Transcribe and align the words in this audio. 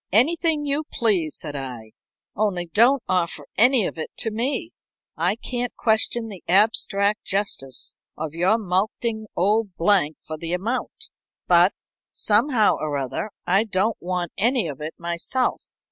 "Anything 0.11 0.65
you 0.65 0.83
please," 0.91 1.35
said 1.37 1.55
I. 1.55 1.91
"Only 2.35 2.65
don't 2.65 3.03
offer 3.07 3.45
any 3.55 3.85
of 3.85 3.99
it 3.99 4.09
to 4.17 4.31
me. 4.31 4.71
I 5.15 5.35
can't 5.35 5.75
question 5.77 6.27
the 6.27 6.43
abstract 6.47 7.23
justice 7.23 7.99
of 8.17 8.33
your 8.33 8.57
mulcting 8.57 9.25
old 9.35 9.75
Blank 9.75 10.17
for 10.19 10.39
the 10.39 10.53
amount, 10.53 11.11
but, 11.47 11.75
somehow 12.11 12.77
or 12.79 12.97
other, 12.97 13.29
I 13.45 13.63
don't 13.63 13.97
want 13.99 14.31
any 14.39 14.65
of 14.67 14.81
it 14.81 14.95
myself. 14.97 15.65